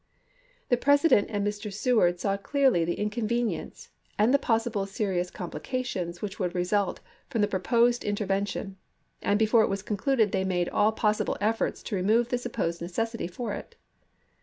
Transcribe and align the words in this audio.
The 0.69 0.77
President 0.77 1.27
and 1.29 1.45
Mr. 1.45 1.71
Seward 1.71 2.19
saw 2.19 2.35
clearly 2.35 2.83
the 2.83 2.95
inconvenience 2.97 3.89
and 4.17 4.33
the 4.33 4.39
possible 4.39 4.87
serious 4.87 5.29
complica 5.29 5.33
38 5.33 5.45
ABRAHAM 5.45 5.53
LINCOLN 5.53 5.61
Chap. 5.61 5.73
II. 5.75 5.83
tions 5.83 6.19
wMch 6.19 6.39
would 6.39 6.55
result 6.55 6.99
from 7.29 7.41
the 7.41 7.47
proposed 7.47 8.03
inter 8.03 8.25
vention; 8.25 8.75
and 9.21 9.37
before 9.37 9.61
it 9.61 9.69
was 9.69 9.83
concluded 9.83 10.31
they 10.31 10.43
made 10.43 10.69
all 10.69 10.91
possible 10.91 11.37
efforts 11.39 11.83
to 11.83 11.95
remove 11.95 12.29
the 12.29 12.39
supposed 12.39 12.81
necessity 12.81 13.27
for 13.27 13.53
it. 13.53 13.75